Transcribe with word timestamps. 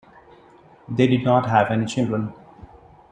They 0.89 1.05
did 1.05 1.23
not 1.25 1.45
have 1.47 1.69
any 1.69 1.85
children. 1.85 2.33